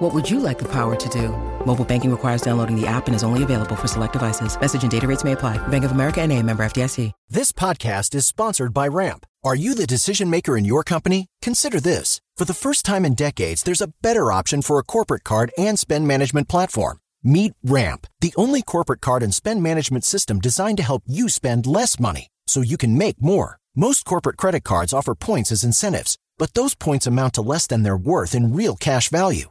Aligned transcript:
What 0.00 0.14
would 0.14 0.30
you 0.30 0.40
like 0.40 0.58
the 0.58 0.72
power 0.72 0.96
to 0.96 1.08
do? 1.10 1.28
Mobile 1.66 1.84
banking 1.84 2.10
requires 2.10 2.40
downloading 2.40 2.74
the 2.74 2.86
app 2.86 3.06
and 3.06 3.14
is 3.14 3.22
only 3.22 3.42
available 3.42 3.76
for 3.76 3.86
select 3.86 4.14
devices. 4.14 4.58
Message 4.58 4.80
and 4.80 4.90
data 4.90 5.06
rates 5.06 5.24
may 5.24 5.32
apply. 5.32 5.58
Bank 5.68 5.84
of 5.84 5.90
America 5.90 6.22
and 6.22 6.32
a 6.32 6.42
member 6.42 6.62
FDIC. 6.62 7.12
This 7.28 7.52
podcast 7.52 8.14
is 8.14 8.24
sponsored 8.24 8.72
by 8.72 8.88
Ramp. 8.88 9.26
Are 9.44 9.54
you 9.54 9.74
the 9.74 9.86
decision 9.86 10.30
maker 10.30 10.56
in 10.56 10.64
your 10.64 10.84
company? 10.84 11.26
Consider 11.42 11.80
this. 11.80 12.22
For 12.38 12.46
the 12.46 12.54
first 12.54 12.86
time 12.86 13.04
in 13.04 13.14
decades, 13.14 13.62
there's 13.62 13.82
a 13.82 13.92
better 14.00 14.32
option 14.32 14.62
for 14.62 14.78
a 14.78 14.82
corporate 14.82 15.22
card 15.22 15.52
and 15.58 15.78
spend 15.78 16.08
management 16.08 16.48
platform. 16.48 17.00
Meet 17.22 17.52
Ramp, 17.62 18.06
the 18.22 18.32
only 18.38 18.62
corporate 18.62 19.02
card 19.02 19.22
and 19.22 19.34
spend 19.34 19.62
management 19.62 20.04
system 20.04 20.40
designed 20.40 20.78
to 20.78 20.82
help 20.82 21.02
you 21.06 21.28
spend 21.28 21.66
less 21.66 22.00
money 22.00 22.28
so 22.46 22.62
you 22.62 22.78
can 22.78 22.96
make 22.96 23.20
more. 23.20 23.58
Most 23.74 24.06
corporate 24.06 24.38
credit 24.38 24.64
cards 24.64 24.94
offer 24.94 25.14
points 25.14 25.52
as 25.52 25.62
incentives, 25.62 26.16
but 26.38 26.54
those 26.54 26.74
points 26.74 27.06
amount 27.06 27.34
to 27.34 27.42
less 27.42 27.66
than 27.66 27.82
their 27.82 27.98
worth 27.98 28.34
in 28.34 28.54
real 28.54 28.76
cash 28.76 29.10
value. 29.10 29.50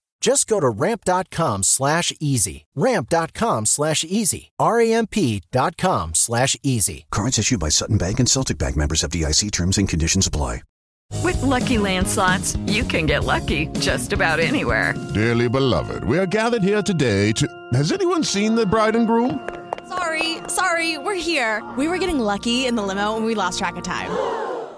Just 0.21 0.45
go 0.47 0.59
to 0.59 0.69
ramp.com 0.69 1.63
slash 1.63 2.13
easy. 2.19 2.65
Ramp.com 2.75 3.65
slash 3.65 4.05
easy. 4.07 4.51
R-A-M-P.com 4.59 6.13
slash 6.13 6.55
easy. 6.61 7.05
Currents 7.11 7.39
issued 7.39 7.59
by 7.59 7.69
Sutton 7.69 7.97
Bank 7.97 8.19
and 8.19 8.29
Celtic 8.29 8.59
Bank 8.59 8.77
members 8.77 9.01
FDIC 9.01 9.51
terms 9.51 9.79
and 9.79 9.89
conditions 9.89 10.27
apply. 10.27 10.61
With 11.23 11.41
lucky 11.41 11.75
landslots, 11.75 12.57
you 12.71 12.83
can 12.83 13.05
get 13.05 13.25
lucky 13.25 13.67
just 13.79 14.13
about 14.13 14.39
anywhere. 14.39 14.93
Dearly 15.13 15.49
beloved, 15.49 16.05
we 16.05 16.17
are 16.17 16.25
gathered 16.25 16.63
here 16.63 16.81
today 16.81 17.33
to. 17.33 17.47
Has 17.73 17.91
anyone 17.91 18.23
seen 18.23 18.55
the 18.55 18.65
bride 18.65 18.95
and 18.95 19.07
groom? 19.07 19.47
Sorry, 19.89 20.37
sorry, 20.47 20.97
we're 20.97 21.15
here. 21.15 21.61
We 21.77 21.89
were 21.89 21.97
getting 21.97 22.19
lucky 22.19 22.65
in 22.65 22.75
the 22.75 22.83
limo 22.83 23.17
and 23.17 23.25
we 23.25 23.35
lost 23.35 23.59
track 23.59 23.75
of 23.75 23.83
time. 23.83 24.11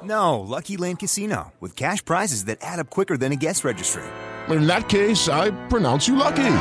No, 0.01 0.39
Lucky 0.39 0.75
Land 0.75 0.99
Casino, 0.99 1.53
with 1.59 1.75
cash 1.75 2.03
prizes 2.03 2.45
that 2.45 2.57
add 2.61 2.79
up 2.79 2.89
quicker 2.89 3.15
than 3.15 3.31
a 3.31 3.35
guest 3.35 3.63
registry 3.63 4.03
in 4.49 4.67
that 4.67 4.89
case, 4.89 5.29
I 5.29 5.51
pronounce 5.67 6.07
you 6.07 6.15
lucky. 6.15 6.55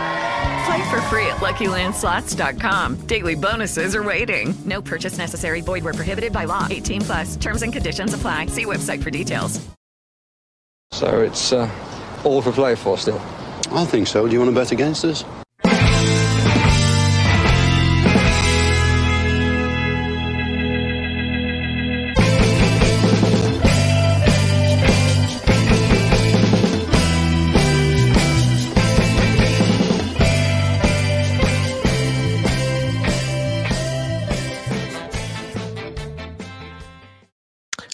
Play 0.65 0.91
for 0.91 1.01
free 1.03 1.27
at 1.27 1.39
LuckyLandSlots.com. 1.39 3.07
Daily 3.07 3.35
bonuses 3.35 3.97
are 3.97 4.03
waiting. 4.03 4.55
No 4.65 4.81
purchase 4.81 5.19
necessary. 5.19 5.61
Void 5.61 5.85
were 5.85 5.93
prohibited 5.93 6.33
by 6.33 6.45
law. 6.45 6.67
18 6.71 7.01
plus. 7.03 7.37
Terms 7.37 7.63
and 7.63 7.73
conditions 7.73 8.15
apply. 8.15 8.47
See 8.47 8.65
website 8.65 9.03
for 9.03 9.11
details. 9.11 9.61
So 10.93 11.23
it's 11.23 11.53
uh, 11.53 11.69
all 12.23 12.43
for 12.43 12.53
play 12.53 12.75
for 12.75 12.99
still. 12.99 13.21
I 13.73 13.85
think 13.87 14.07
so. 14.07 14.27
Do 14.27 14.33
you 14.33 14.41
want 14.41 14.51
to 14.51 14.55
bet 14.55 14.73
against 14.73 15.05
us? 15.05 15.25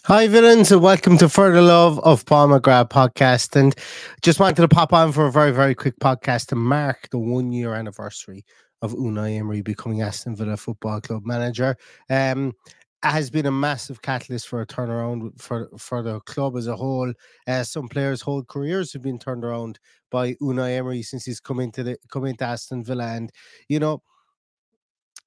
Hi, 0.09 0.27
villains, 0.27 0.73
and 0.73 0.81
welcome 0.81 1.19
to 1.19 1.29
For 1.29 1.53
the 1.53 1.61
Love 1.61 2.01
of 2.01 2.25
McGrath 2.25 2.89
podcast. 2.89 3.55
And 3.55 3.75
just 4.23 4.41
wanted 4.41 4.63
to 4.63 4.67
pop 4.67 4.95
on 4.95 5.13
for 5.13 5.27
a 5.27 5.31
very, 5.31 5.51
very 5.51 5.75
quick 5.75 5.99
podcast 5.99 6.47
to 6.47 6.57
mark 6.57 7.11
the 7.11 7.19
one 7.19 7.53
year 7.53 7.75
anniversary 7.75 8.47
of 8.81 8.95
Unai 8.95 9.39
Emery 9.39 9.61
becoming 9.61 10.01
Aston 10.01 10.35
Villa 10.35 10.57
Football 10.57 11.03
Club 11.03 11.27
manager. 11.27 11.77
Um, 12.09 12.55
has 13.03 13.29
been 13.29 13.45
a 13.45 13.51
massive 13.51 14.01
catalyst 14.01 14.49
for 14.49 14.63
a 14.63 14.67
turnaround 14.67 15.39
for 15.39 15.69
for 15.77 16.01
the 16.03 16.21
club 16.21 16.57
as 16.57 16.69
a 16.69 16.75
whole. 16.75 17.13
Uh, 17.47 17.63
some 17.63 17.87
players' 17.87 18.23
whole 18.23 18.43
careers 18.43 18.95
have 18.95 19.03
been 19.03 19.19
turned 19.19 19.45
around 19.45 19.79
by 20.11 20.33
Unai 20.37 20.79
Emery 20.79 21.03
since 21.03 21.27
he's 21.27 21.39
come 21.39 21.61
into 21.61 21.83
the 21.83 21.99
come 22.11 22.25
into 22.25 22.47
Aston 22.47 22.83
Villa, 22.83 23.09
and 23.09 23.31
you 23.69 23.79
know 23.79 24.03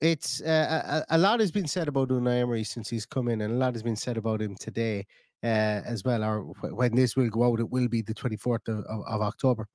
it's 0.02 0.42
uh, 0.42 1.04
a, 1.10 1.16
a, 1.16 1.18
lot 1.18 1.40
has 1.40 1.52
been 1.52 1.68
said 1.68 1.88
about 1.88 2.10
Unai 2.10 2.42
Emery 2.42 2.64
since 2.64 2.90
he's 2.90 3.06
come 3.06 3.28
in, 3.28 3.42
and 3.42 3.54
a 3.54 3.58
lot 3.58 3.74
has 3.74 3.84
been 3.84 3.96
said 3.96 4.18
about 4.18 4.42
him 4.42 4.56
today 4.56 5.06
uh, 5.44 5.82
as 5.86 6.04
well. 6.04 6.24
Or 6.24 6.40
when 6.74 6.96
this 6.96 7.16
will 7.16 7.30
go 7.30 7.44
out, 7.44 7.60
it 7.60 7.70
will 7.70 7.88
be 7.88 8.02
the 8.02 8.14
twenty 8.14 8.38
fourth 8.38 8.68
of, 8.68 8.80
of, 8.86 9.04
of, 9.08 9.22
October, 9.22 9.68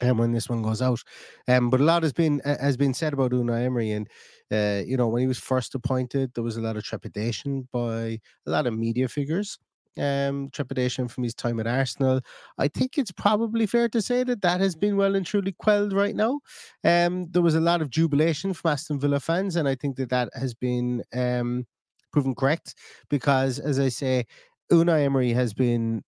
and 0.00 0.18
when 0.18 0.32
this 0.32 0.48
one 0.48 0.62
goes 0.62 0.82
out. 0.82 1.00
Um, 1.46 1.70
but 1.70 1.80
a 1.80 1.84
lot 1.84 2.02
has 2.02 2.12
been 2.12 2.40
uh, 2.44 2.58
has 2.60 2.76
been 2.76 2.94
said 2.94 3.12
about 3.12 3.30
Unai 3.30 3.64
Emery, 3.64 3.92
and 3.92 4.08
uh, 4.50 4.82
you 4.84 4.96
know 4.96 5.08
when 5.08 5.20
he 5.20 5.28
was 5.28 5.38
first 5.38 5.74
appointed, 5.74 6.32
there 6.34 6.44
was 6.44 6.56
a 6.56 6.62
lot 6.62 6.76
of 6.76 6.82
trepidation 6.82 7.68
by 7.72 8.18
a 8.46 8.50
lot 8.50 8.66
of 8.66 8.76
media 8.76 9.08
figures 9.08 9.58
um, 9.98 10.50
trepidation 10.50 11.08
from 11.08 11.24
his 11.24 11.34
time 11.34 11.60
at 11.60 11.66
Arsenal. 11.66 12.20
I 12.58 12.68
think 12.68 12.98
it's 12.98 13.12
probably 13.12 13.66
fair 13.66 13.88
to 13.90 14.02
say 14.02 14.24
that 14.24 14.42
that 14.42 14.60
has 14.60 14.74
been 14.74 14.96
well 14.96 15.14
and 15.14 15.24
truly 15.24 15.52
quelled 15.52 15.92
right 15.92 16.14
now. 16.14 16.40
Um, 16.84 17.28
there 17.30 17.42
was 17.42 17.54
a 17.54 17.60
lot 17.60 17.82
of 17.82 17.90
jubilation 17.90 18.54
from 18.54 18.72
Aston 18.72 18.98
Villa 18.98 19.20
fans, 19.20 19.56
and 19.56 19.68
I 19.68 19.74
think 19.74 19.96
that 19.96 20.10
that 20.10 20.30
has 20.34 20.54
been 20.54 21.02
um, 21.14 21.66
proven 22.12 22.34
correct 22.34 22.74
because, 23.08 23.58
as 23.58 23.78
I 23.78 23.88
say, 23.88 24.26
Unai 24.72 25.04
Emery 25.04 25.32
has 25.32 25.52
been 25.52 26.02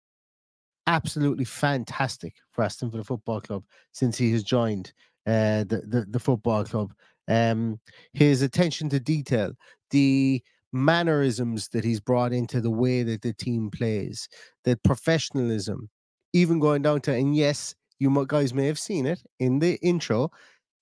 absolutely 0.87 1.45
fantastic 1.45 2.35
for 2.51 2.63
Aston 2.63 2.91
Villa 2.91 3.03
Football 3.03 3.41
Club 3.41 3.63
since 3.91 4.17
he 4.17 4.31
has 4.31 4.43
joined 4.43 4.93
uh, 5.25 5.63
the, 5.63 5.83
the, 5.87 6.05
the 6.09 6.19
football 6.19 6.63
club. 6.63 6.93
Um, 7.27 7.79
his 8.13 8.41
attention 8.41 8.89
to 8.89 8.99
detail, 8.99 9.53
the 9.91 10.43
mannerisms 10.73 11.69
that 11.69 11.85
he's 11.85 11.99
brought 11.99 12.33
into 12.33 12.59
the 12.59 12.71
way 12.71 13.03
that 13.03 13.21
the 13.21 13.33
team 13.33 13.69
plays, 13.69 14.27
the 14.63 14.75
professionalism, 14.77 15.89
even 16.33 16.59
going 16.59 16.81
down 16.81 17.01
to, 17.01 17.13
and 17.13 17.35
yes, 17.35 17.75
you 17.99 18.25
guys 18.27 18.53
may 18.53 18.65
have 18.67 18.79
seen 18.79 19.05
it 19.05 19.21
in 19.39 19.59
the 19.59 19.75
intro. 19.81 20.29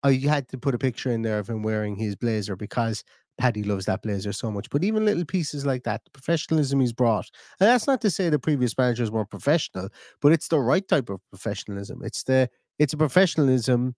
I 0.03 0.13
had 0.13 0.47
to 0.49 0.57
put 0.57 0.73
a 0.73 0.79
picture 0.79 1.11
in 1.11 1.21
there 1.21 1.37
of 1.37 1.49
him 1.49 1.61
wearing 1.61 1.95
his 1.95 2.15
blazer 2.15 2.55
because 2.55 3.03
Paddy 3.37 3.63
loves 3.63 3.85
that 3.85 4.01
blazer 4.01 4.33
so 4.33 4.51
much. 4.51 4.69
But 4.69 4.83
even 4.83 5.05
little 5.05 5.25
pieces 5.25 5.65
like 5.65 5.83
that, 5.83 6.03
the 6.05 6.11
professionalism 6.11 6.79
he's 6.79 6.93
brought, 6.93 7.29
and 7.59 7.67
that's 7.67 7.87
not 7.87 8.01
to 8.01 8.09
say 8.09 8.29
the 8.29 8.39
previous 8.39 8.77
managers 8.77 9.11
weren't 9.11 9.29
professional, 9.29 9.89
but 10.21 10.31
it's 10.31 10.47
the 10.47 10.59
right 10.59 10.87
type 10.87 11.09
of 11.09 11.19
professionalism. 11.29 12.01
It's 12.03 12.23
the 12.23 12.49
it's 12.79 12.93
a 12.93 12.97
professionalism 12.97 13.95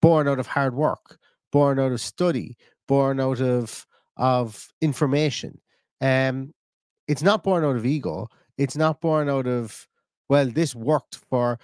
born 0.00 0.28
out 0.28 0.38
of 0.38 0.46
hard 0.46 0.74
work, 0.74 1.18
born 1.50 1.78
out 1.78 1.92
of 1.92 2.00
study, 2.00 2.56
born 2.86 3.20
out 3.20 3.40
of 3.40 3.86
of 4.16 4.68
information. 4.80 5.60
Um, 6.00 6.52
it's 7.08 7.22
not 7.22 7.44
born 7.44 7.64
out 7.64 7.76
of 7.76 7.86
ego. 7.86 8.28
It's 8.58 8.76
not 8.76 9.00
born 9.00 9.28
out 9.28 9.46
of 9.46 9.86
well, 10.28 10.46
this 10.46 10.74
worked 10.74 11.16
for 11.28 11.58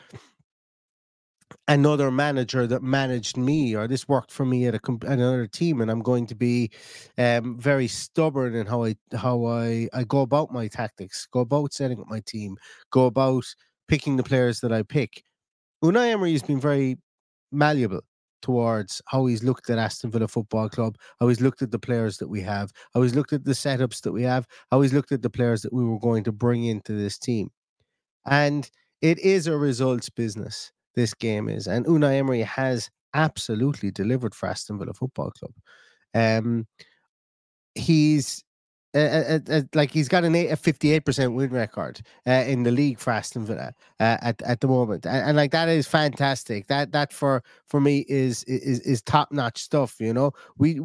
another 1.69 2.11
manager 2.11 2.67
that 2.67 2.82
managed 2.82 3.37
me, 3.37 3.75
or 3.75 3.88
this 3.88 4.08
worked 4.08 4.31
for 4.31 4.44
me 4.44 4.67
at 4.67 4.75
a 4.75 4.81
another 5.06 5.47
team, 5.47 5.81
and 5.81 5.91
I'm 5.91 6.02
going 6.02 6.26
to 6.26 6.35
be 6.35 6.70
um, 7.19 7.58
very 7.58 7.88
stubborn 7.88 8.55
in 8.55 8.67
how 8.67 8.85
I 8.85 8.97
how 9.14 9.47
I 9.47 9.88
I 9.93 10.05
go 10.05 10.20
about 10.20 10.52
my 10.52 10.69
tactics, 10.69 11.26
go 11.31 11.41
about 11.41 11.73
setting 11.73 12.00
up 12.00 12.08
my 12.08 12.20
team, 12.20 12.56
go 12.91 13.06
about 13.06 13.44
picking 13.88 14.17
the 14.17 14.23
players 14.23 14.61
that 14.61 14.73
I 14.73 14.82
pick. 14.82 15.23
Unai 15.82 16.12
Emery 16.12 16.32
has 16.32 16.43
been 16.43 16.61
very 16.61 16.99
malleable 17.52 18.02
towards 18.42 19.02
how 19.06 19.26
he's 19.26 19.42
looked 19.42 19.70
at 19.70 19.78
Aston 19.78 20.10
Villa 20.10 20.28
Football 20.28 20.69
Club, 20.69 20.96
how 21.19 21.28
he's 21.28 21.40
looked 21.40 21.62
at 21.62 21.70
the 21.70 21.78
players 21.78 22.19
that 22.19 22.28
we 22.28 22.40
have, 22.42 22.72
how 22.94 23.02
he's 23.02 23.14
looked 23.14 23.32
at 23.32 23.44
the 23.44 23.52
setups 23.52 24.02
that 24.02 24.12
we 24.12 24.22
have, 24.22 24.46
how 24.70 24.81
he's 24.81 24.92
looked 24.92 25.12
at 25.12 25.22
the 25.22 25.31
players 25.31 25.62
that 25.62 25.72
we 25.72 25.84
were 25.84 25.98
going 25.98 26.25
to 26.25 26.32
bring 26.32 26.64
into 26.64 26.92
this 26.92 27.19
team. 27.19 27.50
And 28.26 28.70
it 29.02 29.19
is 29.19 29.46
a 29.46 29.56
results 29.56 30.10
business, 30.10 30.72
this 30.94 31.14
game 31.14 31.48
is. 31.48 31.66
And 31.66 31.87
Unai 31.87 32.19
Emery 32.19 32.42
has 32.42 32.90
absolutely 33.14 33.90
delivered 33.90 34.34
for 34.34 34.48
Aston 34.48 34.78
Villa 34.78 34.92
Football 34.92 35.31
Club. 35.31 35.52
Um, 36.14 36.66
he's 37.75 38.44
uh, 38.94 38.98
uh, 38.98 39.38
uh, 39.48 39.62
like 39.75 39.90
he's 39.90 40.08
got 40.08 40.25
an 40.25 40.34
eight, 40.34 40.48
a 40.48 40.56
58% 40.56 41.34
win 41.34 41.50
record 41.50 42.00
uh, 42.26 42.44
in 42.46 42.64
the 42.64 42.70
league 42.70 42.98
for 42.98 43.12
Aston 43.12 43.44
Villa 43.44 43.72
uh, 44.00 44.16
at, 44.20 44.42
at 44.42 44.60
the 44.60 44.66
moment. 44.66 45.06
And, 45.06 45.28
and, 45.28 45.37
like 45.37 45.52
that 45.52 45.69
is 45.69 45.87
fantastic. 45.87 46.66
That 46.66 46.92
that 46.92 47.12
for 47.12 47.42
for 47.66 47.81
me 47.81 48.04
is 48.08 48.44
is 48.44 48.81
is 48.81 49.02
top 49.02 49.31
notch 49.32 49.62
stuff, 49.62 50.00
you 50.00 50.12
know. 50.12 50.32
We 50.58 50.81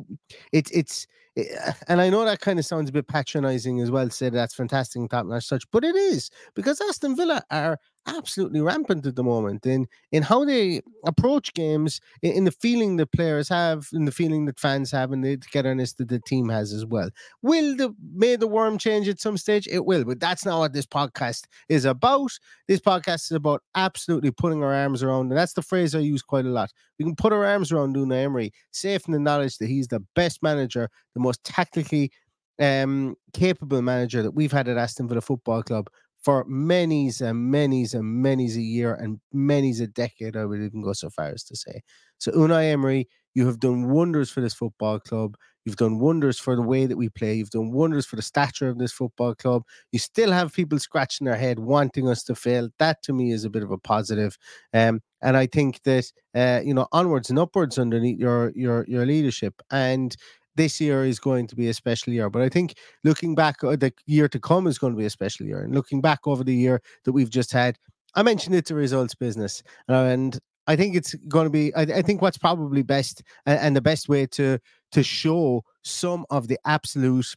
it's 0.52 0.72
it's 0.72 1.08
Eh, 1.38 1.72
and 1.88 2.02
I 2.02 2.10
know 2.10 2.26
that 2.26 2.40
kind 2.40 2.60
of 2.60 2.66
sounds 2.66 2.90
a 2.90 2.94
bit 2.94 3.08
patronizing 3.08 3.82
as 3.82 3.92
well, 3.92 4.10
say 4.10 4.30
that's 4.30 4.56
fantastic 4.56 5.10
top 5.10 5.26
notch 5.26 5.46
such, 5.46 5.70
but 5.72 5.84
it 5.84 5.96
is 5.96 6.30
because 6.54 6.82
Aston 6.82 7.16
Villa 7.16 7.44
are 7.52 7.80
absolutely 8.08 8.62
rampant 8.62 9.06
at 9.06 9.16
the 9.16 9.24
moment 9.24 9.66
in 9.66 9.88
in 10.12 10.24
how 10.24 10.46
they 10.46 10.82
approach 11.06 11.54
games, 11.54 12.00
in, 12.22 12.32
in, 12.34 12.44
the 12.44 12.52
feeling 12.52 12.98
that 12.98 13.12
players 13.12 13.50
have, 13.50 13.88
in 13.94 14.06
the 14.06 14.12
feeling 14.12 14.46
that 14.46 14.60
fans 14.60 14.92
have, 14.92 15.12
and 15.12 15.24
the 15.24 15.38
togetherness 15.38 15.94
that 15.94 16.08
the 16.08 16.20
team 16.20 16.50
has 16.50 16.74
as 16.74 16.86
well. 16.86 17.10
Will 17.42 17.76
the 17.76 17.94
may 18.14 18.36
the 18.36 18.48
worm 18.48 18.78
change 18.78 19.08
at 19.08 19.20
some 19.20 19.38
stage? 19.38 19.68
It 19.68 19.86
will, 19.86 20.04
but 20.04 20.20
that's 20.20 20.46
not 20.46 20.60
what 20.60 20.74
this 20.74 20.86
podcast 20.86 21.46
is 21.70 21.86
about. 21.86 22.32
This 22.68 22.80
podcast 22.80 23.26
is 23.26 23.32
about 23.32 23.62
absolutely 23.76 24.32
putting 24.32 24.64
our 24.64 24.74
arms 24.74 25.04
around, 25.04 25.32
and 25.32 25.38
that's 25.38 25.54
the 25.54 25.62
phrase 25.62 25.96
I 25.96 26.00
use 26.00 26.22
quite 26.22 26.46
a 26.46 26.50
lot. 26.50 26.72
We 27.00 27.06
can 27.06 27.16
put 27.16 27.34
our 27.34 27.46
arms 27.46 27.72
around 27.72 27.96
Unai 27.96 28.24
Emery, 28.24 28.54
safe 28.72 29.08
in 29.08 29.14
the 29.14 29.20
knowledge 29.20 29.58
that 29.58 29.68
he's 29.68 29.88
the 29.88 30.04
best 30.16 30.42
manager, 30.42 30.90
the 31.14 31.22
most 31.22 31.44
tactically 31.44 32.12
um, 32.60 33.16
capable 33.34 33.82
manager 33.82 34.22
that 34.24 34.32
we've 34.32 34.52
had 34.52 34.68
at 34.68 34.78
Aston 34.78 35.08
Villa 35.08 35.22
Football 35.22 35.64
Club 35.64 35.90
for 36.26 36.44
many's 36.48 37.22
and 37.22 37.52
many's 37.52 37.94
and 37.94 38.04
many's 38.24 38.58
a 38.58 38.62
year 38.62 38.96
and 38.96 39.20
many's 39.32 39.80
a 39.80 39.86
decade, 39.88 40.36
I 40.36 40.46
would 40.46 40.60
even 40.60 40.82
go 40.82 40.94
so 40.94 41.12
far 41.12 41.28
as 41.28 41.44
to 41.46 41.56
say. 41.56 41.84
So, 42.18 42.32
Unai 42.32 42.72
Emery, 42.72 43.08
you 43.36 43.46
have 43.46 43.60
done 43.60 43.90
wonders 43.92 44.32
for 44.32 44.42
this 44.42 44.56
football 44.56 45.00
club. 45.00 45.38
You've 45.66 45.76
done 45.76 46.00
wonders 46.00 46.40
for 46.40 46.56
the 46.56 46.64
way 46.64 46.88
that 46.88 46.98
we 46.98 47.10
play. 47.10 47.36
You've 47.36 47.52
done 47.52 47.72
wonders 47.72 48.08
for 48.08 48.16
the 48.16 48.24
stature 48.24 48.70
of 48.70 48.80
this 48.80 48.92
football 48.92 49.36
club. 49.36 49.64
You 49.92 50.00
still 50.00 50.32
have 50.32 50.54
people 50.54 50.80
scratching 50.80 51.26
their 51.26 51.36
head, 51.36 51.60
wanting 51.60 52.08
us 52.10 52.24
to 52.24 52.36
fail. 52.36 52.70
That 52.80 53.04
to 53.04 53.14
me 53.14 53.32
is 53.32 53.46
a 53.46 53.50
bit 53.52 53.62
of 53.64 53.70
a 53.72 53.78
positive. 53.78 54.38
Um, 54.74 55.02
and 55.22 55.38
I 55.38 55.46
think 55.46 55.82
that 55.84 56.12
uh, 56.34 56.62
you 56.64 56.74
know 56.74 56.88
onwards 56.92 57.30
and 57.30 57.38
upwards 57.38 57.78
underneath 57.78 58.20
your 58.20 58.52
your 58.56 58.86
your 58.88 59.06
leadership. 59.06 59.62
And 59.72 60.16
this 60.56 60.80
year 60.80 61.06
is 61.06 61.20
going 61.20 61.48
to 61.48 61.56
be 61.56 61.68
a 61.68 61.74
special 61.74 62.14
year. 62.14 62.30
But 62.30 62.42
I 62.42 62.50
think 62.50 62.76
looking 63.04 63.36
back, 63.36 63.64
uh, 63.64 63.76
the 63.76 63.94
year 64.06 64.28
to 64.30 64.40
come 64.40 64.68
is 64.68 64.78
going 64.78 64.94
to 64.94 64.98
be 64.98 65.06
a 65.06 65.10
special 65.10 65.46
year. 65.46 65.62
And 65.62 65.74
looking 65.74 66.02
back 66.02 66.26
over 66.26 66.44
the 66.44 66.56
year 66.56 66.82
that 67.04 67.12
we've 67.12 67.30
just 67.30 67.52
had, 67.52 67.78
I 68.16 68.24
mentioned 68.24 68.56
it's 68.56 68.72
a 68.72 68.76
results 68.76 69.14
business, 69.14 69.62
and 69.90 70.40
I 70.68 70.76
think 70.76 70.96
it's 70.96 71.14
going 71.28 71.46
to 71.46 71.50
be. 71.50 71.74
I, 71.76 71.82
I 71.82 72.02
think 72.02 72.22
what's 72.22 72.38
probably 72.38 72.82
best 72.82 73.22
and, 73.46 73.60
and 73.60 73.76
the 73.76 73.82
best 73.82 74.08
way 74.08 74.26
to 74.28 74.60
to 74.94 75.04
show 75.04 75.64
some 75.84 76.26
of 76.30 76.48
the 76.48 76.58
absolute 76.66 77.36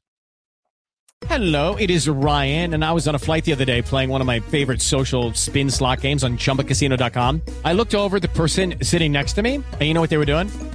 Hello, 1.27 1.75
it 1.75 1.91
is 1.91 2.09
Ryan, 2.09 2.75
and 2.75 2.85
I 2.85 2.93
was 2.93 3.09
on 3.09 3.17
a 3.17 3.19
flight 3.19 3.45
the 3.45 3.53
other 3.53 3.65
day 3.65 3.83
playing 3.83 4.09
one 4.09 4.21
of 4.21 4.27
my 4.27 4.39
favorite 4.39 4.81
social 4.81 5.35
spin 5.35 5.69
slot 5.69 6.01
games 6.01 6.23
on 6.23 6.39
chumbacasino.com. 6.39 7.43
I 7.65 7.73
looked 7.73 7.97
over 7.97 8.21
the 8.21 8.29
person 8.29 8.77
sitting 8.83 9.11
next 9.11 9.33
to 9.33 9.43
me, 9.43 9.57
and 9.57 9.83
you 9.83 9.95
know 9.95 10.01
what 10.01 10.11
they 10.11 10.17
were 10.17 10.25
doing? 10.25 10.49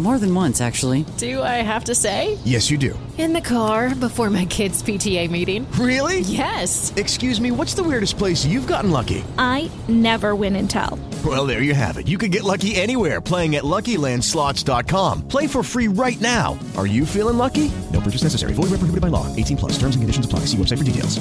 More 0.00 0.18
than 0.18 0.34
once, 0.34 0.62
actually. 0.62 1.04
Do 1.18 1.42
I 1.42 1.60
have 1.60 1.84
to 1.84 1.94
say? 1.94 2.38
Yes, 2.42 2.70
you 2.70 2.78
do. 2.78 2.98
In 3.18 3.34
the 3.34 3.40
car 3.42 3.94
before 3.94 4.30
my 4.30 4.46
kids' 4.46 4.82
PTA 4.82 5.30
meeting. 5.30 5.70
Really? 5.72 6.20
Yes. 6.20 6.90
Excuse 6.96 7.38
me, 7.38 7.50
what's 7.50 7.74
the 7.74 7.82
weirdest 7.82 8.16
place 8.16 8.46
you've 8.46 8.66
gotten 8.66 8.90
lucky? 8.90 9.22
I 9.36 9.70
never 9.88 10.34
win 10.34 10.56
and 10.56 10.70
tell. 10.70 10.98
Well, 11.22 11.44
there 11.46 11.60
you 11.60 11.74
have 11.74 11.98
it. 11.98 12.08
You 12.08 12.16
can 12.16 12.30
get 12.30 12.44
lucky 12.44 12.76
anywhere 12.76 13.20
playing 13.20 13.56
at 13.56 13.64
LuckyLandSlots.com. 13.64 15.28
Play 15.28 15.46
for 15.46 15.62
free 15.62 15.88
right 15.88 16.18
now. 16.18 16.58
Are 16.78 16.86
you 16.86 17.04
feeling 17.04 17.36
lucky? 17.36 17.70
No 17.92 18.00
purchase 18.00 18.22
necessary. 18.22 18.54
Void 18.54 18.70
where 18.70 18.80
prohibited 18.80 19.02
by 19.02 19.08
law. 19.08 19.26
18 19.36 19.58
plus. 19.58 19.72
Terms 19.72 19.96
and 19.96 20.02
conditions 20.02 20.24
apply. 20.24 20.46
See 20.46 20.56
website 20.56 20.78
for 20.78 20.84
details. 20.84 21.20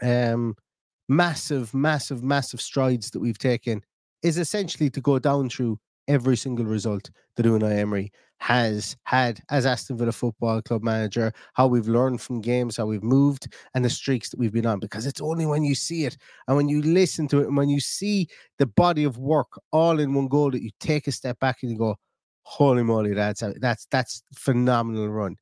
Um, 0.00 0.54
massive, 1.10 1.74
massive, 1.74 2.22
massive 2.22 2.62
strides 2.62 3.10
that 3.10 3.20
we've 3.20 3.36
taken 3.36 3.82
is 4.22 4.38
essentially 4.38 4.88
to 4.88 5.00
go 5.02 5.18
down 5.18 5.50
through 5.50 5.78
every 6.08 6.36
single 6.36 6.64
result 6.64 7.10
that 7.36 7.46
Unai 7.46 7.78
Emery 7.78 8.10
has 8.40 8.96
had 9.04 9.40
as 9.50 9.66
Aston 9.66 9.98
Villa 9.98 10.12
Football 10.12 10.62
Club 10.62 10.82
manager, 10.82 11.32
how 11.54 11.66
we've 11.66 11.88
learned 11.88 12.20
from 12.20 12.40
games, 12.40 12.76
how 12.76 12.86
we've 12.86 13.02
moved, 13.02 13.52
and 13.74 13.84
the 13.84 13.90
streaks 13.90 14.30
that 14.30 14.38
we've 14.38 14.52
been 14.52 14.66
on. 14.66 14.78
Because 14.80 15.06
it's 15.06 15.20
only 15.20 15.44
when 15.44 15.64
you 15.64 15.74
see 15.74 16.04
it 16.04 16.16
and 16.46 16.56
when 16.56 16.68
you 16.68 16.82
listen 16.82 17.28
to 17.28 17.40
it 17.40 17.48
and 17.48 17.56
when 17.56 17.68
you 17.68 17.80
see 17.80 18.28
the 18.58 18.66
body 18.66 19.04
of 19.04 19.18
work 19.18 19.48
all 19.72 19.98
in 20.00 20.14
one 20.14 20.28
goal 20.28 20.50
that 20.50 20.62
you 20.62 20.70
take 20.80 21.06
a 21.06 21.12
step 21.12 21.38
back 21.40 21.58
and 21.62 21.70
you 21.72 21.78
go, 21.78 21.96
"Holy 22.42 22.82
moly, 22.82 23.12
that's 23.14 23.42
that's 23.60 23.86
that's 23.90 24.22
phenomenal 24.34 25.08
run." 25.08 25.36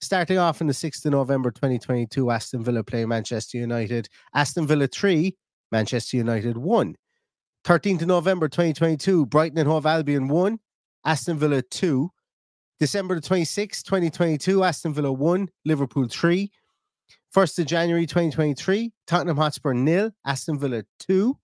Starting 0.00 0.38
off 0.38 0.60
on 0.60 0.66
the 0.66 0.72
6th 0.72 1.04
of 1.04 1.12
November 1.12 1.50
2022, 1.50 2.30
Aston 2.30 2.64
Villa 2.64 2.82
play 2.82 3.04
Manchester 3.04 3.58
United. 3.58 4.08
Aston 4.34 4.66
Villa 4.66 4.86
3, 4.86 5.36
Manchester 5.72 6.16
United 6.16 6.56
1. 6.56 6.96
13th 7.64 8.02
of 8.02 8.08
November 8.08 8.48
2022, 8.48 9.26
Brighton 9.26 9.58
and 9.58 9.68
Hove 9.68 9.84
Albion 9.84 10.28
1, 10.28 10.58
Aston 11.04 11.38
Villa 11.38 11.60
2. 11.60 12.10
December 12.78 13.16
the 13.16 13.20
26th, 13.20 13.82
2022, 13.82 14.64
Aston 14.64 14.94
Villa 14.94 15.12
1, 15.12 15.48
Liverpool 15.66 16.08
3. 16.08 16.50
1st 17.34 17.58
of 17.58 17.66
January 17.66 18.06
2023, 18.06 18.92
Tottenham 19.06 19.36
Hotspur 19.36 19.74
nil, 19.74 20.10
Aston 20.24 20.58
Villa 20.58 20.84
2. 21.00 21.36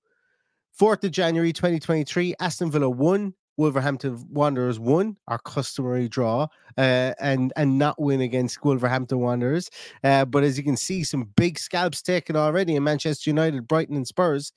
4th 0.80 1.04
of 1.04 1.10
January 1.10 1.52
2023, 1.52 2.34
Aston 2.40 2.70
Villa 2.70 2.88
1, 2.88 3.34
Wolverhampton 3.56 4.26
Wanderers 4.30 4.78
won 4.78 5.16
our 5.28 5.38
customary 5.38 6.08
draw 6.08 6.46
uh, 6.76 7.12
and 7.18 7.52
and 7.56 7.78
not 7.78 8.00
win 8.00 8.20
against 8.20 8.64
Wolverhampton 8.64 9.20
Wanderers. 9.20 9.70
Uh, 10.04 10.24
but 10.24 10.44
as 10.44 10.58
you 10.58 10.64
can 10.64 10.76
see, 10.76 11.04
some 11.04 11.30
big 11.36 11.58
scalps 11.58 12.02
taken 12.02 12.36
already 12.36 12.76
in 12.76 12.84
Manchester 12.84 13.30
United, 13.30 13.66
Brighton, 13.66 13.96
and 13.96 14.06
Spurs. 14.06 14.52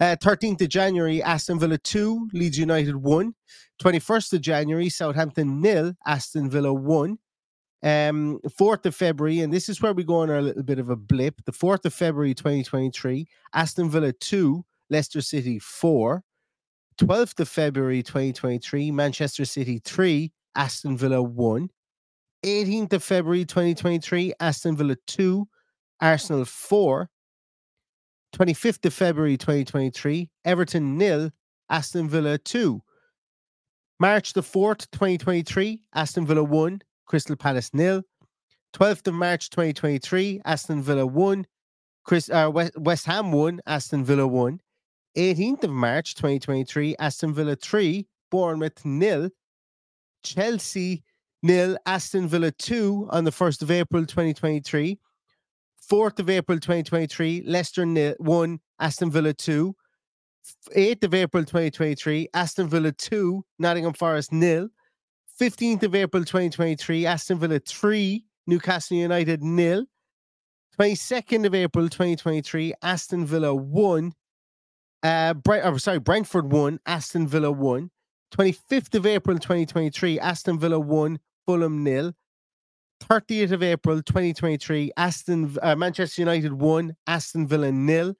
Uh, 0.00 0.16
13th 0.16 0.60
of 0.62 0.68
January, 0.68 1.22
Aston 1.22 1.58
Villa 1.58 1.78
2, 1.78 2.30
Leeds 2.32 2.58
United 2.58 2.96
1. 2.96 3.34
21st 3.82 4.32
of 4.34 4.40
January, 4.40 4.88
Southampton 4.88 5.60
nil, 5.60 5.92
Aston 6.06 6.48
Villa 6.48 6.72
1. 6.72 7.18
Um, 7.82 8.40
4th 8.58 8.86
of 8.86 8.96
February, 8.96 9.40
and 9.40 9.52
this 9.52 9.68
is 9.68 9.80
where 9.80 9.92
we 9.92 10.02
go 10.02 10.16
on 10.16 10.30
a 10.30 10.40
little 10.40 10.62
bit 10.62 10.78
of 10.78 10.88
a 10.90 10.96
blip. 10.96 11.44
The 11.44 11.52
4th 11.52 11.84
of 11.84 11.94
February 11.94 12.34
2023, 12.34 13.28
Aston 13.52 13.90
Villa 13.90 14.12
2, 14.12 14.64
Leicester 14.90 15.20
City 15.20 15.58
4. 15.58 16.22
12th 16.98 17.40
of 17.40 17.48
February 17.48 18.02
2023, 18.02 18.90
Manchester 18.90 19.44
City 19.44 19.80
3, 19.84 20.32
Aston 20.54 20.96
Villa 20.96 21.22
1. 21.22 21.68
18th 22.44 22.92
of 22.94 23.02
February 23.02 23.44
2023, 23.44 24.32
Aston 24.40 24.76
Villa 24.76 24.96
2, 25.06 25.46
Arsenal 26.00 26.44
4. 26.44 27.10
25th 28.34 28.84
of 28.86 28.94
February 28.94 29.36
2023, 29.36 30.30
Everton 30.44 30.98
nil, 30.98 31.30
Aston 31.70 32.08
Villa 32.08 32.38
2. 32.38 32.80
March 33.98 34.32
the 34.32 34.42
4th, 34.42 34.90
2023, 34.90 35.80
Aston 35.94 36.26
Villa 36.26 36.44
1, 36.44 36.82
Crystal 37.06 37.36
Palace 37.36 37.72
nil. 37.72 38.02
12th 38.74 39.06
of 39.06 39.14
March 39.14 39.48
2023, 39.50 40.42
Aston 40.44 40.82
Villa 40.82 41.06
1, 41.06 41.46
Chris, 42.04 42.28
uh, 42.30 42.50
West, 42.52 42.78
West 42.78 43.06
Ham 43.06 43.32
1, 43.32 43.60
Aston 43.66 44.04
Villa 44.04 44.26
1. 44.26 44.60
18th 45.16 45.64
of 45.64 45.70
March 45.70 46.14
2023, 46.14 46.96
Aston 46.98 47.32
Villa 47.32 47.56
3, 47.56 48.06
Bournemouth 48.30 48.84
nil, 48.84 49.30
Chelsea 50.22 51.02
nil, 51.42 51.78
Aston 51.86 52.28
Villa 52.28 52.50
2 52.50 53.08
on 53.10 53.24
the 53.24 53.30
1st 53.30 53.62
of 53.62 53.70
April 53.70 54.04
2023. 54.04 54.98
4th 55.90 56.18
of 56.18 56.28
April 56.28 56.58
2023, 56.58 57.44
Leicester 57.46 57.86
nil, 57.86 58.14
1, 58.18 58.58
Aston 58.80 59.10
Villa 59.10 59.32
2. 59.32 59.74
8th 60.76 61.04
of 61.04 61.14
April 61.14 61.44
2023, 61.44 62.28
Aston 62.34 62.68
Villa 62.68 62.92
2, 62.92 63.44
Nottingham 63.58 63.94
Forest 63.94 64.32
nil. 64.32 64.68
15th 65.40 65.82
of 65.82 65.94
April 65.94 66.24
2023, 66.24 67.06
Aston 67.06 67.38
Villa 67.38 67.58
3, 67.58 68.24
Newcastle 68.46 68.96
United 68.96 69.42
nil. 69.42 69.84
22nd 70.78 71.46
of 71.46 71.54
April 71.54 71.88
2023, 71.88 72.74
Aston 72.82 73.24
Villa 73.24 73.54
1, 73.54 74.12
uh, 75.02 75.34
oh, 75.48 75.76
sorry, 75.76 75.98
Brentford 75.98 76.52
won, 76.52 76.80
Aston 76.86 77.26
Villa 77.26 77.50
won. 77.50 77.90
25th 78.34 78.94
of 78.94 79.06
April 79.06 79.38
2023, 79.38 80.18
Aston 80.18 80.58
Villa 80.58 80.78
won, 80.80 81.18
Fulham 81.46 81.84
nil. 81.84 82.12
30th 83.02 83.52
of 83.52 83.62
April 83.62 84.02
2023, 84.02 84.90
Aston 84.96 85.56
uh, 85.62 85.76
Manchester 85.76 86.22
United 86.22 86.54
won, 86.54 86.96
Aston 87.06 87.46
Villa 87.46 87.70
nil. 87.70 88.14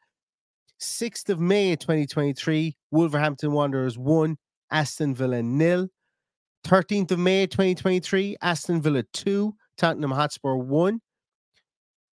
6th 0.80 1.30
of 1.30 1.40
May 1.40 1.74
2023, 1.74 2.76
Wolverhampton 2.90 3.52
Wanderers 3.52 3.98
won, 3.98 4.36
Aston 4.70 5.14
Villa 5.14 5.42
nil. 5.42 5.88
13th 6.66 7.12
of 7.12 7.18
May 7.18 7.46
2023, 7.46 8.36
Aston 8.42 8.82
Villa 8.82 9.04
2, 9.12 9.54
Tottenham 9.78 10.10
Hotspur 10.10 10.56
1. 10.56 11.00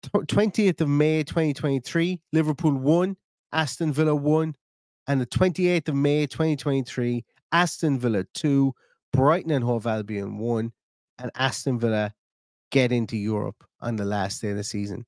20th 0.09 0.81
of 0.81 0.89
May 0.89 1.23
2023, 1.23 2.21
Liverpool 2.33 2.75
1, 2.75 3.17
Aston 3.53 3.93
Villa 3.93 4.15
1. 4.15 4.55
And 5.09 5.21
the 5.21 5.27
28th 5.27 5.89
of 5.89 5.97
May 5.97 6.27
2023, 6.27 7.25
Aston 7.51 7.99
Villa 7.99 8.25
2, 8.35 8.73
Brighton 9.13 9.51
and 9.51 9.65
Hove 9.65 9.87
Albion 9.87 10.39
1, 10.39 10.73
and 11.19 11.31
Aston 11.35 11.79
Villa 11.79 12.15
get 12.71 12.93
into 12.93 13.17
Europe 13.17 13.65
on 13.81 13.97
the 13.97 14.05
last 14.05 14.43
day 14.43 14.51
of 14.51 14.57
the 14.57 14.65
season. 14.65 15.05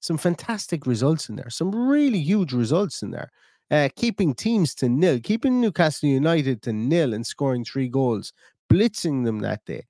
Some 0.00 0.18
fantastic 0.18 0.86
results 0.86 1.28
in 1.28 1.36
there, 1.36 1.50
some 1.50 1.74
really 1.74 2.18
huge 2.18 2.52
results 2.52 3.02
in 3.02 3.10
there. 3.10 3.30
Uh, 3.70 3.88
keeping 3.96 4.34
teams 4.34 4.74
to 4.76 4.88
nil, 4.88 5.18
keeping 5.20 5.60
Newcastle 5.60 6.08
United 6.08 6.62
to 6.62 6.72
nil 6.72 7.12
and 7.12 7.26
scoring 7.26 7.64
three 7.64 7.88
goals, 7.88 8.32
blitzing 8.72 9.24
them 9.24 9.40
that 9.40 9.64
day. 9.64 9.84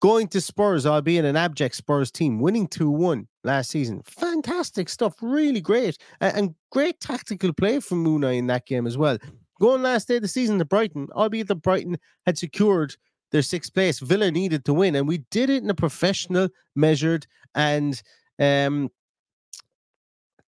Going 0.00 0.28
to 0.28 0.40
Spurs, 0.40 0.84
albeit 0.84 1.24
an 1.24 1.36
abject 1.36 1.74
Spurs 1.74 2.10
team, 2.10 2.40
winning 2.40 2.66
2 2.68 2.90
1 2.90 3.26
last 3.44 3.70
season. 3.70 4.02
Fantastic 4.36 4.90
stuff, 4.90 5.14
really 5.22 5.62
great. 5.62 5.96
And, 6.20 6.54
great 6.70 7.00
tactical 7.00 7.54
play 7.54 7.80
from 7.80 8.04
Unai 8.04 8.36
in 8.36 8.48
that 8.48 8.66
game 8.66 8.86
as 8.86 8.98
well. 8.98 9.16
Going 9.58 9.80
last 9.80 10.08
day 10.08 10.16
of 10.16 10.22
the 10.22 10.28
season 10.28 10.58
to 10.58 10.66
Brighton, 10.66 11.08
albeit 11.16 11.48
that 11.48 11.62
Brighton 11.62 11.96
had 12.26 12.36
secured 12.36 12.94
their 13.32 13.40
sixth 13.40 13.72
place. 13.72 13.98
Villa 13.98 14.30
needed 14.30 14.66
to 14.66 14.74
win, 14.74 14.94
and 14.94 15.08
we 15.08 15.18
did 15.30 15.48
it 15.48 15.62
in 15.62 15.70
a 15.70 15.74
professional, 15.74 16.50
measured, 16.74 17.26
and 17.54 18.02
um, 18.38 18.90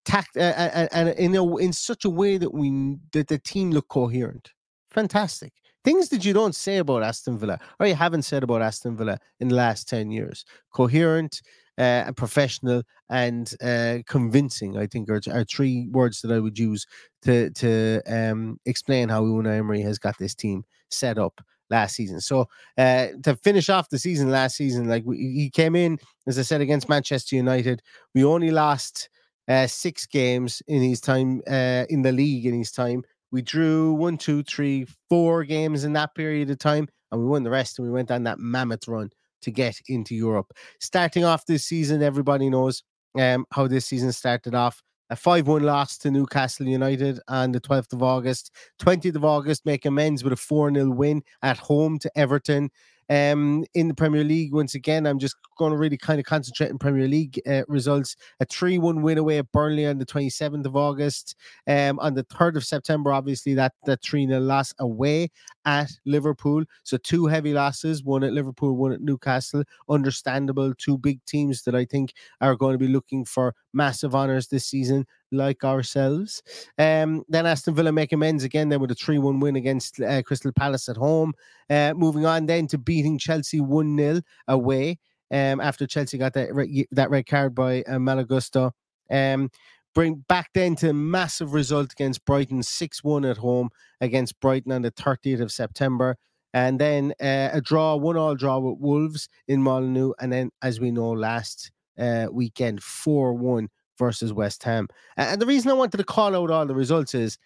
tact, 0.04 0.36
uh, 0.36 0.40
and, 0.40 0.90
and 0.92 1.10
in 1.20 1.36
a, 1.36 1.58
in 1.58 1.72
such 1.72 2.06
a 2.06 2.10
way 2.10 2.38
that 2.38 2.56
we 2.56 2.98
that 3.12 3.28
the 3.28 3.38
team 3.38 3.70
looked 3.70 3.90
coherent. 3.90 4.52
Fantastic 4.90 5.54
things 5.84 6.10
that 6.10 6.26
you 6.26 6.34
don't 6.34 6.56
say 6.56 6.78
about 6.78 7.04
Aston 7.04 7.38
Villa, 7.38 7.60
or 7.80 7.86
you 7.86 7.94
haven't 7.94 8.24
said 8.24 8.42
about 8.42 8.64
Aston 8.64 8.98
Villa 8.98 9.20
in 9.40 9.50
the 9.50 9.56
last 9.56 9.88
10 9.88 10.10
years. 10.10 10.44
Coherent, 10.74 11.44
uh, 11.78 12.12
professional, 12.14 12.84
and 13.10 13.54
uh, 13.62 14.00
convincing, 14.08 14.78
I 14.78 14.88
think, 14.88 15.10
are, 15.10 15.22
are 15.32 15.44
three 15.44 15.88
words 15.92 16.22
that 16.22 16.32
I 16.32 16.40
would 16.40 16.58
use 16.58 16.86
to, 17.24 17.50
to 17.52 18.02
um, 18.08 18.60
explain 18.66 19.10
how 19.10 19.24
Unai 19.24 19.58
Emery 19.58 19.82
has 19.82 20.00
got 20.00 20.18
this 20.18 20.36
team 20.36 20.64
set 20.90 21.18
up 21.18 21.42
last 21.70 21.96
season. 21.96 22.22
So 22.22 22.48
uh, 22.78 23.08
to 23.24 23.36
finish 23.38 23.70
off 23.70 23.90
the 23.90 24.00
season 24.00 24.30
last 24.30 24.56
season, 24.56 24.88
like 24.88 25.04
we, 25.06 25.18
he 25.18 25.50
came 25.50 25.76
in, 25.76 26.00
as 26.28 26.40
I 26.40 26.44
said, 26.44 26.62
against 26.62 26.90
Manchester 26.90 27.36
United. 27.36 27.82
We 28.14 28.24
only 28.24 28.52
lost 28.52 29.10
uh, 29.48 29.68
six 29.68 30.06
games 30.06 30.62
in 30.68 30.82
his 30.82 31.02
time 31.02 31.42
uh, 31.48 31.86
in 31.90 32.02
the 32.02 32.12
league 32.12 32.46
in 32.46 32.54
his 32.58 32.72
time. 32.72 33.04
We 33.32 33.42
drew 33.42 33.94
one, 33.94 34.18
two, 34.18 34.44
three, 34.44 34.88
four 35.10 35.44
games 35.44 35.84
in 35.84 35.94
that 35.94 36.16
period 36.16 36.50
of 36.50 36.60
time, 36.60 36.88
and 37.12 37.20
we 37.20 37.28
won 37.28 37.44
the 37.44 37.50
rest. 37.50 37.80
And 37.80 37.88
we 37.88 37.94
went 37.94 38.12
on 38.12 38.24
that 38.24 38.40
mammoth 38.40 38.88
run 38.88 39.10
to 39.46 39.52
get 39.52 39.80
into 39.88 40.14
Europe. 40.14 40.52
Starting 40.80 41.24
off 41.24 41.46
this 41.46 41.64
season, 41.64 42.04
everybody 42.04 42.50
knows 42.50 42.84
um, 43.18 43.46
how 43.52 43.68
this 43.68 43.86
season 43.86 44.12
started 44.12 44.54
off. 44.54 44.82
A 45.12 45.16
5 45.16 45.48
1 45.48 45.62
loss 45.62 46.00
to 46.00 46.10
Newcastle 46.10 46.66
United 46.66 47.20
on 47.28 47.52
the 47.52 47.62
12th 47.62 47.94
of 47.94 48.02
August. 48.02 48.52
20th 48.82 49.16
of 49.16 49.24
August, 49.24 49.64
make 49.64 49.86
amends 49.86 50.24
with 50.24 50.34
a 50.34 50.36
4 50.36 50.74
0 50.74 50.90
win 50.90 51.22
at 51.44 51.58
home 51.58 52.00
to 52.00 52.12
Everton 52.18 52.72
um, 53.10 53.66
in 53.74 53.88
the 53.88 53.94
Premier 53.94 54.24
League. 54.24 54.54
Once 54.54 54.76
again, 54.76 55.06
I'm 55.06 55.20
just 55.20 55.36
going 55.58 55.72
to 55.72 55.78
really 55.78 55.98
kind 55.98 56.20
of 56.20 56.26
concentrate 56.26 56.72
on 56.72 56.78
Premier 56.78 57.08
League 57.08 57.42
uh, 57.48 57.64
results. 57.68 58.16
A 58.40 58.46
3 58.46 58.78
1 58.78 59.02
win 59.02 59.18
away 59.18 59.38
at 59.38 59.52
Burnley 59.52 59.86
on 59.86 59.98
the 59.98 60.06
27th 60.06 60.66
of 60.66 60.76
August. 60.76 61.36
Um, 61.68 62.00
on 62.00 62.14
the 62.14 62.24
3rd 62.26 62.58
of 62.58 62.66
September, 62.66 63.14
obviously, 63.14 63.54
that, 63.56 63.74
that 63.86 64.02
3 64.02 64.28
0 64.28 64.40
loss 64.40 64.74
away 64.80 65.30
at 65.66 65.92
Liverpool. 66.06 66.64
So 66.84 66.98
two 66.98 67.26
heavy 67.26 67.54
losses, 67.54 68.04
one 68.04 68.24
at 68.24 68.34
Liverpool, 68.34 68.76
one 68.76 68.92
at 68.92 69.02
Newcastle. 69.02 69.64
Understandable. 69.90 70.74
Two 70.76 70.98
big 70.98 71.24
teams 71.26 71.64
that 71.64 71.76
I 71.76 71.86
think 71.86 72.14
are 72.42 72.56
going 72.56 72.74
to 72.74 72.80
be 72.80 72.88
looking 72.88 73.26
for 73.26 73.54
massive 73.76 74.16
honours 74.16 74.48
this 74.48 74.66
season 74.66 75.06
like 75.32 75.64
ourselves. 75.64 76.42
Um, 76.78 77.24
then 77.30 77.46
Aston 77.46 77.76
Villa 77.76 77.92
make 77.92 78.14
amends 78.14 78.44
again 78.44 78.70
then 78.70 78.80
with 78.80 78.92
a 78.92 78.96
3 78.96 79.20
1 79.20 79.40
win 79.40 79.56
against 79.56 80.00
uh, 80.02 80.24
Crystal 80.24 80.52
Palace 80.52 80.90
at 80.90 80.98
home. 80.98 81.34
Uh, 81.70 81.94
moving 81.96 82.26
on 82.26 82.46
then 82.46 82.68
to 82.68 82.78
beating 82.78 83.20
Chelsea 83.20 83.60
1 83.60 83.98
0 83.98 84.22
away 84.48 84.98
um, 85.32 85.60
after 85.60 85.86
Chelsea 85.86 86.18
got 86.18 86.34
that, 86.34 86.54
re- 86.54 86.88
that 86.92 87.10
red 87.10 87.28
card 87.28 87.54
by 87.54 87.84
uh, 87.84 88.00
Malo 88.00 88.24
Gusto. 88.24 88.72
Um, 89.12 89.52
bring 89.94 90.24
back 90.28 90.50
then 90.54 90.76
to 90.78 90.94
massive 90.94 91.54
result 91.54 91.92
against 91.92 92.26
Brighton 92.26 92.64
6 92.64 93.04
1 93.04 93.26
at 93.26 93.38
home 93.38 93.70
against 94.02 94.40
Brighton 94.40 94.72
on 94.72 94.82
the 94.82 94.92
30th 94.92 95.42
of 95.42 95.52
September. 95.52 96.18
And 96.54 96.80
then 96.80 97.14
uh, 97.22 97.50
a 97.52 97.60
draw, 97.60 97.98
one 97.98 98.16
all 98.16 98.34
draw 98.34 98.60
with 98.60 98.80
Wolves 98.80 99.28
in 99.50 99.62
Molineux. 99.62 100.14
And 100.22 100.32
then, 100.32 100.52
as 100.62 100.80
we 100.80 100.90
know, 100.90 101.12
last 101.12 101.70
uh, 101.98 102.28
weekend, 102.32 102.84
4 102.84 103.34
1 103.34 103.70
versus 103.98 104.34
West 104.34 104.64
Ham. 104.64 104.88
And 105.18 105.42
the 105.42 105.46
reason 105.46 105.72
I 105.72 105.76
wanted 105.76 105.98
to 105.98 106.04
call 106.04 106.36
out 106.36 106.52
all 106.52 106.66
the 106.66 106.76
results 106.76 107.14
is 107.14 107.38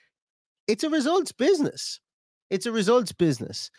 it's 0.68 0.84
a 0.84 0.90
results 0.90 1.32
business. 1.32 2.00
It's 2.50 2.66
a 2.66 2.72
results 2.72 3.12
business. 3.12 3.70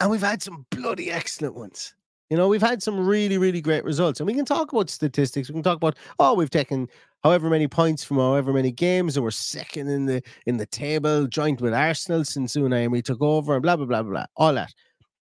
And 0.00 0.10
we've 0.10 0.20
had 0.20 0.42
some 0.42 0.66
bloody 0.70 1.10
excellent 1.10 1.54
ones. 1.54 1.94
You 2.30 2.36
know, 2.36 2.46
we've 2.46 2.62
had 2.62 2.82
some 2.82 3.06
really, 3.06 3.38
really 3.38 3.60
great 3.60 3.84
results. 3.84 4.20
And 4.20 4.26
we 4.26 4.34
can 4.34 4.44
talk 4.44 4.72
about 4.72 4.88
statistics. 4.88 5.48
We 5.48 5.54
can 5.54 5.64
talk 5.64 5.76
about, 5.76 5.98
oh, 6.20 6.34
we've 6.34 6.48
taken 6.48 6.88
however 7.24 7.50
many 7.50 7.66
points 7.66 8.04
from 8.04 8.18
however 8.18 8.52
many 8.52 8.70
games, 8.70 9.16
and 9.16 9.24
we're 9.24 9.30
second 9.30 9.88
in 9.88 10.06
the 10.06 10.22
in 10.46 10.56
the 10.56 10.66
table, 10.66 11.26
joint 11.26 11.60
with 11.60 11.74
Arsenal 11.74 12.24
since 12.24 12.56
Unai 12.56 12.84
and 12.84 12.92
we 12.92 13.02
took 13.02 13.20
over, 13.20 13.54
and 13.54 13.62
blah, 13.62 13.76
blah, 13.76 13.86
blah, 13.86 14.02
blah, 14.02 14.12
blah. 14.12 14.26
All 14.36 14.54
that. 14.54 14.72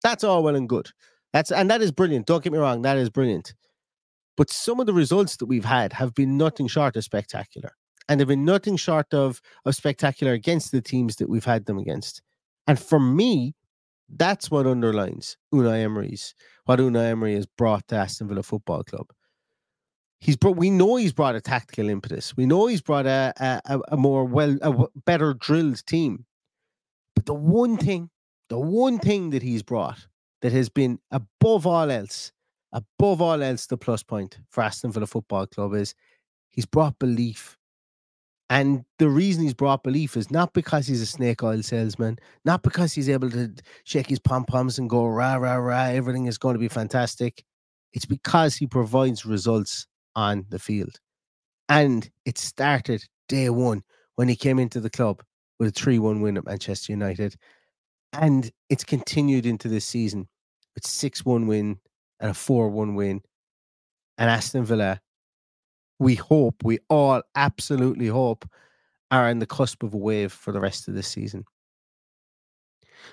That's 0.03 0.23
all 0.23 0.43
well 0.43 0.55
and 0.55 0.69
good. 0.69 0.89
That's 1.33 1.51
and 1.51 1.69
that 1.69 1.81
is 1.81 1.91
brilliant. 1.91 2.25
Don't 2.25 2.43
get 2.43 2.53
me 2.53 2.59
wrong, 2.59 2.81
that 2.83 2.97
is 2.97 3.09
brilliant. 3.09 3.53
But 4.39 4.49
some 4.49 4.79
of 4.79 4.85
the 4.85 4.93
results 4.93 5.35
that 5.35 5.47
we've 5.47 5.65
had 5.65 5.91
have 5.91 6.15
been 6.15 6.37
nothing 6.37 6.67
short 6.67 6.95
of 6.95 7.03
spectacular. 7.03 7.73
And 8.07 8.19
they've 8.21 8.25
been 8.25 8.45
nothing 8.45 8.77
short 8.77 9.13
of, 9.13 9.41
of 9.65 9.75
spectacular 9.75 10.31
against 10.31 10.71
the 10.71 10.81
teams 10.81 11.17
that 11.17 11.27
we've 11.27 11.43
had 11.43 11.65
them 11.65 11.77
against. 11.77 12.21
And 12.65 12.79
for 12.79 13.01
me, 13.01 13.53
that's 14.07 14.49
what 14.49 14.65
underlines 14.65 15.35
Unai 15.53 15.83
Emery's, 15.83 16.35
what 16.63 16.79
Unai 16.79 17.07
Emery 17.07 17.35
has 17.35 17.47
brought 17.47 17.85
to 17.89 17.97
Aston 17.97 18.29
Villa 18.29 18.41
Football 18.41 18.85
Club. 18.85 19.07
He's 20.21 20.37
brought, 20.37 20.55
we 20.55 20.69
know 20.69 20.95
he's 20.95 21.11
brought 21.11 21.35
a 21.35 21.41
tactical 21.41 21.89
impetus. 21.89 22.37
We 22.37 22.45
know 22.45 22.67
he's 22.67 22.81
brought 22.81 23.07
a, 23.07 23.33
a, 23.65 23.81
a 23.89 23.97
more 23.97 24.23
well, 24.23 24.57
a 24.61 24.87
better 25.05 25.33
drilled 25.33 25.85
team. 25.85 26.25
But 27.13 27.25
the 27.25 27.33
one 27.33 27.75
thing, 27.75 28.09
the 28.47 28.57
one 28.57 28.99
thing 28.99 29.31
that 29.31 29.43
he's 29.43 29.63
brought 29.63 30.07
that 30.41 30.53
has 30.53 30.69
been 30.69 30.99
above 31.11 31.67
all 31.67 31.91
else 31.91 32.31
above 32.73 33.21
all 33.21 33.41
else, 33.41 33.67
the 33.67 33.77
plus 33.77 34.03
point 34.03 34.39
for 34.49 34.61
Aston 34.61 34.91
Villa 34.91 35.07
Football 35.07 35.47
Club 35.47 35.73
is 35.73 35.95
he's 36.49 36.65
brought 36.65 36.97
belief. 36.99 37.57
And 38.51 38.83
the 38.97 39.09
reason 39.09 39.43
he's 39.43 39.53
brought 39.53 39.83
belief 39.83 40.17
is 40.17 40.31
not 40.31 40.53
because 40.53 40.87
he's 40.87 41.01
a 41.01 41.05
snake 41.05 41.43
oil 41.43 41.61
salesman, 41.61 42.17
not 42.45 42.63
because 42.63 42.93
he's 42.93 43.09
able 43.09 43.29
to 43.29 43.53
shake 43.83 44.07
his 44.07 44.17
pom 44.19 44.43
poms 44.43 44.79
and 44.79 44.89
go 44.89 45.05
rah, 45.05 45.35
rah, 45.35 45.55
rah, 45.55 45.85
everything 45.85 46.25
is 46.25 46.39
going 46.39 46.55
to 46.55 46.59
be 46.59 46.67
fantastic. 46.67 47.43
It's 47.93 48.05
because 48.05 48.55
he 48.55 48.65
provides 48.65 49.25
results 49.25 49.85
on 50.15 50.45
the 50.49 50.57
field. 50.57 50.99
And 51.69 52.09
it 52.25 52.39
started 52.39 53.03
day 53.27 53.51
one 53.51 53.83
when 54.15 54.27
he 54.27 54.35
came 54.35 54.57
into 54.57 54.79
the 54.79 54.89
club 54.89 55.21
with 55.59 55.69
a 55.69 55.71
3 55.71 55.99
1 55.99 56.21
win 56.21 56.37
at 56.37 56.45
Manchester 56.45 56.91
United. 56.91 57.35
And 58.13 58.51
it's 58.69 58.83
continued 58.83 59.45
into 59.45 59.67
this 59.67 59.85
season 59.85 60.27
with 60.73 60.87
6 60.87 61.23
1 61.23 61.45
win 61.45 61.79
and 62.19 62.31
a 62.31 62.33
4 62.33 62.69
1 62.69 62.95
win. 62.95 63.21
And 64.17 64.29
Aston 64.29 64.65
Villa, 64.65 65.01
we 65.99 66.15
hope, 66.15 66.63
we 66.63 66.79
all 66.89 67.21
absolutely 67.35 68.07
hope, 68.07 68.49
are 69.11 69.29
in 69.29 69.39
the 69.39 69.45
cusp 69.45 69.83
of 69.83 69.93
a 69.93 69.97
wave 69.97 70.31
for 70.31 70.51
the 70.51 70.59
rest 70.59 70.87
of 70.87 70.93
this 70.93 71.07
season. 71.07 71.45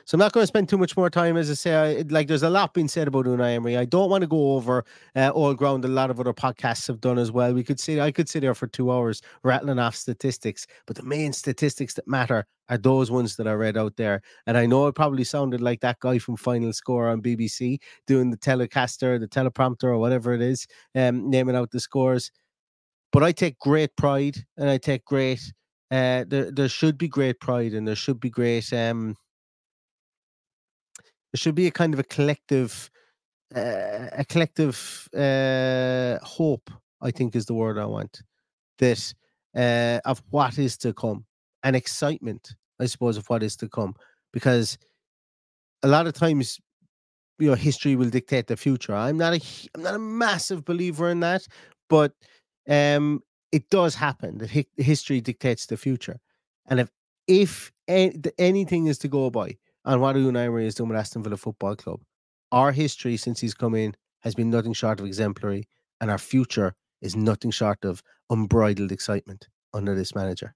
So 0.05 0.17
I'm 0.17 0.21
not 0.21 0.33
going 0.33 0.43
to 0.43 0.47
spend 0.47 0.69
too 0.69 0.79
much 0.79 0.97
more 0.97 1.11
time. 1.11 1.37
As 1.37 1.51
I 1.51 1.55
say, 1.55 1.75
I, 1.75 2.05
like 2.09 2.29
there's 2.29 2.43
a 2.43 2.51
lot 2.51 2.75
being 2.75 2.89
said 2.89 3.09
about 3.09 3.27
Unai 3.27 3.55
Emery. 3.55 3.77
I 3.77 3.85
don't 3.85 4.11
want 4.11 4.23
to 4.23 4.29
go 4.29 4.53
over 4.55 4.85
uh, 5.15 5.31
all 5.31 5.55
ground. 5.55 5.85
A 5.85 5.89
lot 5.89 6.11
of 6.11 6.21
other 6.21 6.33
podcasts 6.33 6.87
have 6.87 7.01
done 7.01 7.19
as 7.19 7.33
well. 7.33 7.53
We 7.53 7.65
could 7.65 7.81
sit, 7.81 7.99
I 7.99 8.13
could 8.13 8.29
sit 8.29 8.41
there 8.41 8.55
for 8.55 8.67
two 8.67 8.93
hours 8.93 9.23
rattling 9.43 9.79
off 9.79 9.97
statistics, 9.97 10.67
but 10.87 10.97
the 10.97 11.03
main 11.03 11.33
statistics 11.33 11.95
that 11.95 12.07
matter 12.07 12.47
are 12.69 12.79
those 12.79 13.11
ones 13.11 13.37
that 13.37 13.47
I 13.47 13.53
read 13.53 13.77
out 13.77 13.97
there. 13.97 14.23
And 14.47 14.57
I 14.57 14.67
know 14.67 14.87
it 14.87 14.95
probably 14.95 15.25
sounded 15.25 15.61
like 15.61 15.81
that 15.81 16.01
guy 16.01 16.19
from 16.19 16.37
Final 16.37 16.73
Score 16.73 17.09
on 17.09 17.23
BBC 17.23 17.79
doing 18.07 18.31
the 18.31 18.37
telecaster, 18.37 19.19
the 19.19 19.29
teleprompter, 19.29 19.85
or 19.85 19.99
whatever 19.99 20.33
it 20.33 20.43
is, 20.43 20.67
um, 20.95 21.31
naming 21.31 21.57
out 21.57 21.71
the 21.71 21.81
scores. 21.81 22.31
But 23.13 23.23
I 23.23 23.33
take 23.33 23.59
great 23.59 23.95
pride, 23.97 24.37
and 24.57 24.69
I 24.69 24.79
take 24.79 25.05
great. 25.05 25.41
Uh, 25.91 26.25
there, 26.27 26.51
there 26.51 26.69
should 26.69 26.99
be 26.99 27.09
great 27.09 27.41
pride, 27.41 27.73
and 27.73 27.87
there 27.87 27.95
should 27.95 28.21
be 28.21 28.31
great 28.31 28.73
um, 28.73 29.17
there 31.37 31.41
should 31.43 31.55
be 31.55 31.67
a 31.67 31.71
kind 31.71 31.93
of 31.93 32.01
a 32.01 32.05
collective 32.05 32.91
uh, 33.55 34.09
a 34.13 34.25
collective 34.27 35.07
uh, 35.15 36.17
hope. 36.25 36.71
I 37.03 37.11
think 37.11 37.37
is 37.37 37.45
the 37.45 37.53
word 37.53 37.77
I 37.77 37.85
want. 37.85 38.23
That 38.79 39.13
uh, 39.55 40.01
of 40.09 40.23
what 40.31 40.59
is 40.59 40.79
to 40.79 40.95
come, 40.95 41.27
and 41.63 41.77
excitement, 41.77 42.55
I 42.81 42.87
suppose, 42.87 43.19
of 43.19 43.27
what 43.29 43.43
is 43.43 43.55
to 43.57 43.69
come, 43.69 43.95
because 44.33 44.79
a 45.83 45.89
lot 45.89 46.07
of 46.07 46.15
times, 46.15 46.59
you 47.39 47.49
know, 47.49 47.55
history 47.55 47.97
will 47.97 48.09
dictate 48.09 48.47
the 48.47 48.57
future. 48.57 48.95
I'm 48.95 49.19
not 49.19 49.35
a 49.35 49.41
I'm 49.75 49.83
not 49.83 49.95
a 49.95 49.99
massive 49.99 50.65
believer 50.65 51.11
in 51.11 51.21
that, 51.21 51.47
but 51.91 52.13
um, 52.67 53.21
it 53.53 53.69
does 53.69 53.95
happen 53.95 54.39
that 54.39 54.51
hi- 54.51 54.73
history 54.79 55.21
dictates 55.21 55.67
the 55.67 55.77
future, 55.77 56.19
and 56.71 56.81
if 56.81 56.91
if 57.29 57.73
anything 58.39 58.87
is 58.87 58.97
to 59.01 59.09
go 59.09 59.29
by 59.29 59.59
on 59.87 60.01
what 60.01 60.17
Unai 60.17 60.47
Emery 60.47 60.67
is 60.67 60.75
doing 60.75 60.89
with 60.91 60.99
Aston 60.99 61.23
Villa 61.23 61.37
Football 61.37 61.77
Club, 61.77 62.01
our 62.53 62.73
history 62.73 63.17
since 63.17 63.41
he's 63.41 63.55
come 63.55 63.75
in 63.75 63.95
has 64.21 64.35
been 64.35 64.51
nothing 64.51 64.73
short 64.73 64.99
of 65.01 65.07
exemplary, 65.07 65.69
and 66.01 66.11
our 66.11 66.19
future 66.19 66.75
is 67.01 67.15
nothing 67.15 67.53
short 67.53 67.85
of 67.85 68.03
unbridled 68.29 68.91
excitement 68.91 69.49
under 69.73 69.95
this 69.95 70.15
manager. 70.15 70.55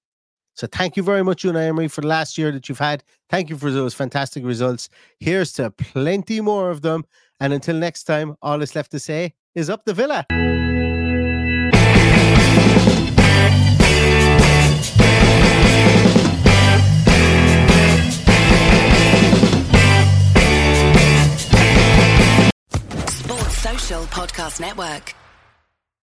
So 0.54 0.66
thank 0.66 0.96
you 0.96 1.02
very 1.02 1.22
much, 1.22 1.44
Unai 1.44 1.68
Emery, 1.68 1.88
for 1.88 2.00
the 2.00 2.08
last 2.08 2.36
year 2.36 2.50
that 2.50 2.68
you've 2.68 2.80
had. 2.80 3.04
Thank 3.30 3.48
you 3.48 3.56
for 3.56 3.70
those 3.70 3.94
fantastic 3.94 4.44
results. 4.44 4.88
Here's 5.20 5.52
to 5.54 5.70
plenty 5.70 6.40
more 6.40 6.70
of 6.70 6.82
them. 6.82 7.04
And 7.38 7.52
until 7.52 7.76
next 7.76 8.04
time, 8.04 8.34
all 8.42 8.58
that's 8.58 8.74
left 8.74 8.90
to 8.90 8.98
say 8.98 9.34
is 9.54 9.70
up 9.70 9.84
the 9.84 9.94
villa. 9.94 10.26
Podcast 24.10 24.60
Network. 24.60 25.19